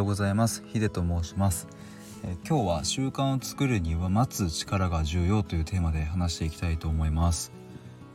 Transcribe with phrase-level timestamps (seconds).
[0.00, 0.62] ようございます。
[0.66, 1.68] ヒデと申します、
[2.24, 7.52] えー、今日は習慣を作るには待つ力が重要というテーマで話していきたいと思います。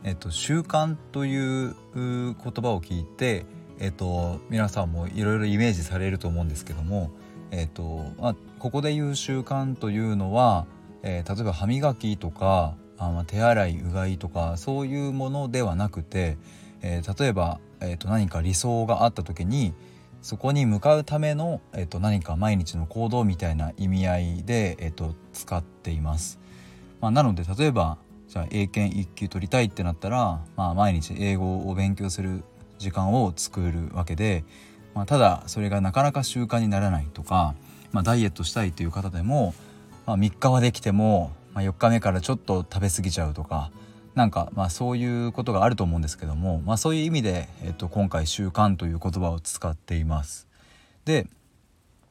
[0.04, 3.46] えっと習慣という言葉を聞いて
[3.78, 7.12] えっと皆さんもいろいろイメージされると思うんですけども
[7.52, 10.66] えっとまあここで言う習慣というのは、
[11.04, 16.40] えー、例えば歯磨きとかあ、ま、手洗いうがいとかそういうものではなくて、
[16.82, 19.76] えー、例えば、えー、と何か理想があった時に
[20.26, 26.40] そこに向かうための、えー、と何か毎日の行動みたいな意味合いで、えー、と使っています。
[27.00, 32.44] まあ、なので例えばじゃあ英検1級取りたいってなったら、まあ、毎日英語を勉強する
[32.80, 34.44] 時間を作るわけで、
[34.96, 37.54] まあ、ただそれがなかなか習慣にならないとか、
[37.92, 39.54] まあ、ダイエットしたいという方でも、
[40.08, 43.70] まあ、3日はできても、まあ、4日目からちょっと食べ過ぎちゃうとか
[44.16, 50.48] なんかまあそういうことがあると思うんですけども、まあ、そういう意味で、えっと、今回「習慣」という言葉を使っています。
[51.04, 51.28] で、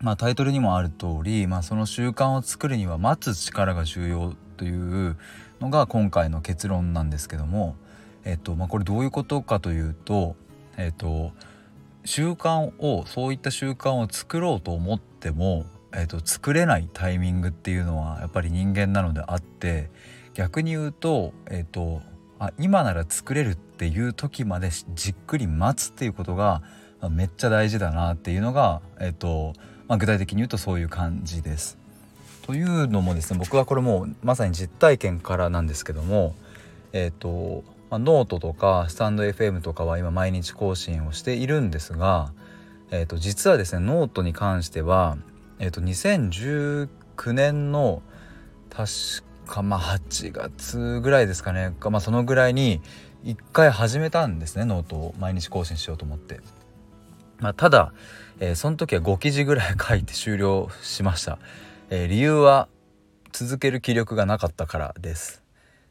[0.00, 5.16] まあ、タイトルにもある通り、まあ、その習慣を作るには待つ力が重要という
[5.60, 7.76] のが今回の結論なんですけども、
[8.24, 10.36] えっとまあ、これどういうことかというと、
[10.76, 11.32] えっと、
[12.04, 19.90] 習慣をそういった習慣を作ろうと思っても、えっと、作れないタイミングっていうのはやっぱり人間なのであって
[20.34, 22.02] 逆に言うと,、えーと、
[22.38, 26.62] あ今なら作れるっていう時までじっくり待つっていうことが
[27.10, 29.54] めっちゃ大事だなっていうのが、えーと
[29.88, 31.78] まあ、具体的に言うとそういう感じです。
[32.42, 36.34] というのもですね僕はこれもうまさに実体験からなんですけども
[36.94, 42.32] え、ー、と、まあ、ノートとかスタンド FM とかは今毎日更新をしているんですが、
[42.90, 45.18] えー、と実はですねノートに関しては、
[45.58, 46.88] えー、と2019
[47.32, 48.02] 年の
[48.70, 48.88] 確
[49.46, 51.74] かまあ8月ぐらいですかね。
[51.78, 52.80] かまあそのぐらいに
[53.24, 55.14] 1回始めたんですねノートを。
[55.18, 56.40] 毎日更新しようと思って。
[57.40, 57.92] まあ、ただ、
[58.40, 61.38] えー、その時は5記事ぐらい書いて終了しました、
[61.90, 62.68] えー、理由は
[63.32, 65.42] 続ける気力がなかったからです。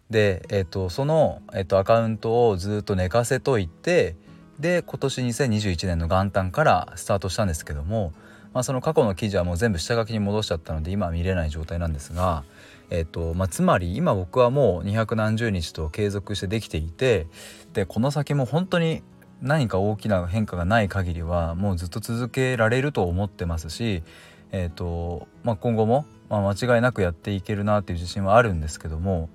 [0.09, 4.15] で、えーと、その、えーと、アカウントをずっと寝かせといて
[4.59, 8.13] で今年2021年の元旦からスタートしたんですけども、
[8.53, 12.43] まあ、その過去の記事はもう全部下書きに戻しちゃったので今は見れない状態なんですが
[12.89, 17.25] えっとまあ、つまり今僕はもう200何十日と継続してできていて
[17.73, 19.01] でこの先も本当に
[19.41, 24.03] 何か大きな変化がない限りはもうずっと続けられると思ってますし、
[24.51, 29.29] えーとまあ、今後も、まあ、間違いなくやっていけるなっていう自信はあるんですけども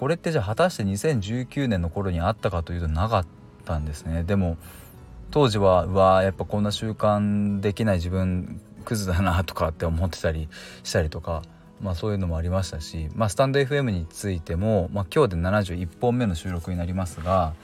[0.00, 3.26] これってじゃあ果たして2019年の頃にあったかというとなかっ
[3.64, 4.22] たんですね。
[4.22, 4.56] でも
[5.30, 10.48] 当時はうわやっぱこんな習慣できない自分クズだなとかって思ってたり
[10.82, 11.42] したりとか
[11.80, 17.54] まあ、そういうのもありましたし、まあ、スタンド FM についても、まあ、今日で71本目の収録になりますが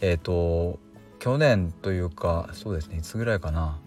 [0.00, 0.78] えっ、ー、と
[1.18, 3.80] 去年というかそうですねいつぐらいかな。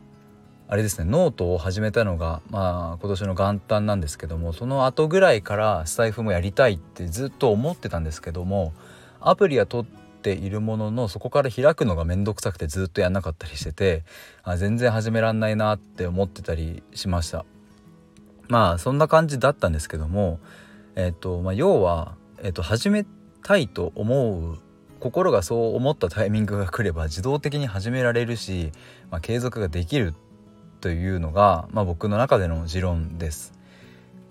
[0.69, 8.73] あれですねノートを始めたのが、まあ、今年の元旦なんですけどもその後ぐらいからスタイフもやりたいってずっと思ってたんですけども
[9.21, 14.03] アプリは取ってているもののそこから開くのが面倒くさくてずっとやんなかったりしてて
[14.43, 17.45] あ全然始めらんないなって思ってたりしました。
[18.47, 20.39] まあそんな感じだったんですけども、
[20.95, 23.05] えっとまあ、要は、えっと、始め
[23.43, 24.57] たいと思う
[24.99, 28.71] 心がそう思ったタイミングが来れば自動的に始められるし、
[29.11, 30.13] まあ、継続ができる
[30.81, 33.56] というのが、まあ、僕の中での持論です。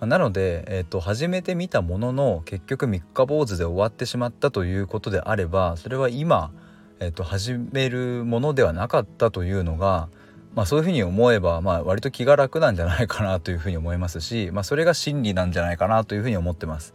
[0.00, 6.50] なので、えーと、始めてみたものの結局三日坊主で終わってしまったということであればそれは今、
[7.00, 10.08] えーと始めるものではなかったというのが、
[10.54, 16.94] まあ、そういうふうに思えば、まあ、割と気が楽なんじゃないかなというふうに思いますし、まあ、それが真理なんじゃないかなというふうに思ってます。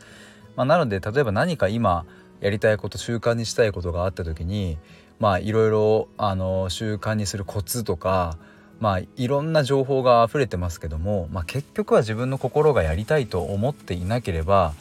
[0.56, 2.06] まあ、なので例えば何か今
[2.40, 4.78] やりたいこと習慣にしたいことがあった時に
[5.20, 8.38] まあいろいろあの習慣にするコツとか
[8.82, 14.74] まあいろんな情報が溢れてますけども、まあ、結局は自分の心がやりたいと思っていなければ、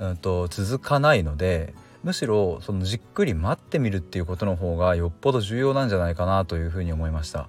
[0.00, 1.72] うんと、続かないので
[2.02, 7.48] むしろそのじっくり待ってみるっていうことの方がよっぽど重要なんじゃないかなというふうに思いました。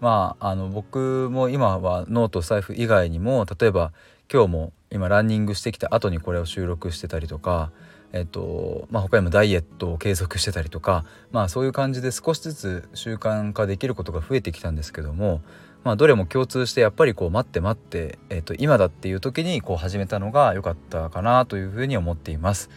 [0.00, 3.92] まああの僕も今はノート財布以外にも例えば
[4.32, 7.70] 今日も今ランニングしてきた後にこれを収録してたりとか
[8.12, 15.42] えっとまあ、他にもダイエットを継続してたりとか、まあ、そういう感じで少しずつ習慣化できることが増えてきたんですけども、
[15.84, 22.70] まあ、どれも共通してやっぱりこう待って待って、えっと、今だっていう時にこう始めたのが良かったかなというふうに思っています。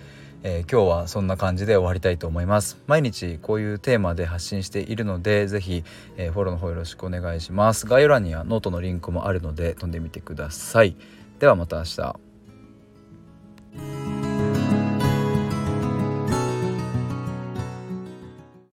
[0.45, 2.77] えー、今日はそんな感じで終わりたいと思います。
[2.85, 5.83] 毎日こういうテーマで発信しているので是非、
[6.17, 7.85] えー、フォローの方よろしくお願いします。
[7.85, 10.97] 概要欄にはノートのリンクもあるので飛んでみてください。
[11.39, 12.32] ではまた明日。